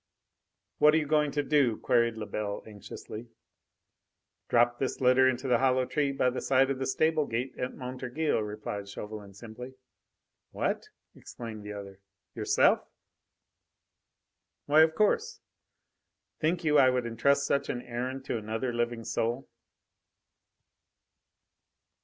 [0.79, 3.29] "What are you going to do?" queried Lebel anxiously.
[4.49, 7.75] "Drop this letter into the hollow tree by the side of the stable gate at
[7.75, 9.75] Montorgueil," replied Chauvelin simply.
[10.49, 11.99] "What?" exclaimed the other.
[12.33, 12.79] "Yourself?"
[14.65, 15.39] "Why, of course!
[16.39, 19.47] Think you I would entrust such an errand to another living soul?"